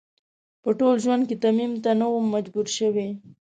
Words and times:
په 0.63 0.69
ټول 0.79 0.95
ژوند 1.03 1.23
کې 1.27 1.35
تيمم 1.43 1.71
ته 1.83 1.91
نه 1.99 2.05
وم 2.11 2.25
مجبور 2.35 2.67
شوی. 2.77 3.09